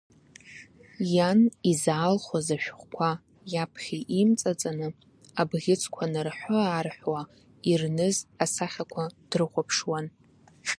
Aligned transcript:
Иан 1.15 1.39
изаалхәаз 1.71 2.47
ашәҟәқәа 2.55 3.09
иаԥхьа 3.53 3.97
имҵаҵаны, 4.21 4.87
абӷьыцқәа 5.41 6.05
нарҳәы-аарҳәуа, 6.13 7.21
ирныз 7.71 8.17
асахьақәа 8.43 9.03
дрыхәаԥшуан. 9.29 10.05